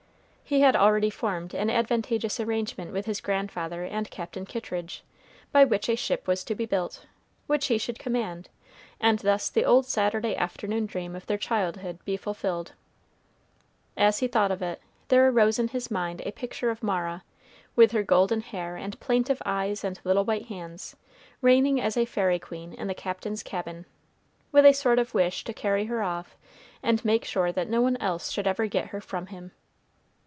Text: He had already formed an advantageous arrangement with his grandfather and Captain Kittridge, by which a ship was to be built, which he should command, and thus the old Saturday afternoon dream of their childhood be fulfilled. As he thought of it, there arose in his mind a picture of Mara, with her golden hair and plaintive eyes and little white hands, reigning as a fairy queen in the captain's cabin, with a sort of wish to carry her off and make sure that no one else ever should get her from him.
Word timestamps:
He 0.51 0.59
had 0.59 0.75
already 0.75 1.09
formed 1.09 1.53
an 1.53 1.69
advantageous 1.69 2.37
arrangement 2.37 2.91
with 2.91 3.05
his 3.05 3.21
grandfather 3.21 3.85
and 3.85 4.11
Captain 4.11 4.45
Kittridge, 4.45 5.01
by 5.53 5.63
which 5.63 5.87
a 5.87 5.95
ship 5.95 6.27
was 6.27 6.43
to 6.43 6.53
be 6.53 6.65
built, 6.65 7.05
which 7.47 7.67
he 7.67 7.77
should 7.77 7.97
command, 7.99 8.49
and 8.99 9.19
thus 9.19 9.49
the 9.49 9.63
old 9.63 9.85
Saturday 9.85 10.35
afternoon 10.35 10.87
dream 10.87 11.15
of 11.15 11.25
their 11.25 11.37
childhood 11.37 11.99
be 12.03 12.17
fulfilled. 12.17 12.73
As 13.95 14.17
he 14.19 14.27
thought 14.27 14.51
of 14.51 14.61
it, 14.61 14.81
there 15.07 15.25
arose 15.25 15.57
in 15.57 15.69
his 15.69 15.89
mind 15.89 16.21
a 16.25 16.33
picture 16.33 16.69
of 16.69 16.83
Mara, 16.83 17.23
with 17.77 17.93
her 17.93 18.03
golden 18.03 18.41
hair 18.41 18.75
and 18.75 18.99
plaintive 18.99 19.41
eyes 19.45 19.85
and 19.85 20.01
little 20.03 20.25
white 20.25 20.47
hands, 20.47 20.97
reigning 21.41 21.79
as 21.79 21.95
a 21.95 22.03
fairy 22.03 22.39
queen 22.39 22.73
in 22.73 22.87
the 22.87 22.93
captain's 22.93 23.41
cabin, 23.41 23.85
with 24.51 24.65
a 24.65 24.73
sort 24.73 24.99
of 24.99 25.13
wish 25.13 25.45
to 25.45 25.53
carry 25.53 25.85
her 25.85 26.03
off 26.03 26.35
and 26.83 27.05
make 27.05 27.23
sure 27.23 27.53
that 27.53 27.69
no 27.69 27.79
one 27.79 27.95
else 28.01 28.37
ever 28.37 28.65
should 28.65 28.71
get 28.71 28.87
her 28.87 28.99
from 28.99 29.27
him. 29.27 29.53